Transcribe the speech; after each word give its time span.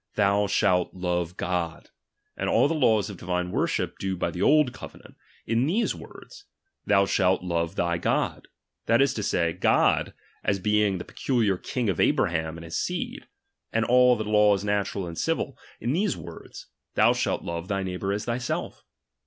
Thou 0.15 0.47
shalt 0.47 0.95
love 0.95 1.37
God; 1.37 1.91
and 2.35 2.49
all 2.49 2.67
the 2.67 2.73
laws 2.73 3.11
of 3.11 3.17
divine 3.17 3.51
worship 3.51 3.99
due 3.99 4.17
by 4.17 4.31
the 4.31 4.41
old 4.41 4.73
covenajit, 4.73 5.13
in 5.45 5.67
these 5.67 5.93
words. 5.93 6.45
Thou 6.87 7.05
shalt 7.05 7.43
lorn 7.43 7.69
thy 7.75 7.99
God, 7.99 8.47
that 8.87 8.99
is 8.99 9.13
to 9.13 9.21
say, 9.21 9.53
God, 9.53 10.15
as 10.43 10.57
being 10.57 10.97
the 10.97 11.05
pe 11.05 11.13
culiar 11.13 11.61
King 11.61 11.87
of' 11.87 11.99
Abraham 11.99 12.57
and 12.57 12.65
his 12.65 12.79
seed: 12.79 13.27
and 13.71 13.85
all 13.85 14.15
the 14.15 14.23
laws 14.23 14.63
natural 14.63 15.05
and 15.05 15.19
civil, 15.19 15.55
in 15.79 15.93
these 15.93 16.17
words, 16.17 16.65
Thou 16.95 17.13
shalt 17.13 17.43
love 17.43 17.67
thy 17.67 17.83
jieighbour 17.83 18.11
as 18.11 18.25
thyself. 18.25 18.83